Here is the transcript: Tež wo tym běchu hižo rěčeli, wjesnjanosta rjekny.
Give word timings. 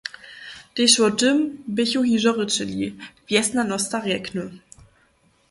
Tež 0.75 0.91
wo 1.01 1.09
tym 1.19 1.37
běchu 1.75 2.01
hižo 2.09 2.31
rěčeli, 2.37 2.83
wjesnjanosta 3.27 3.97
rjekny. 4.05 4.45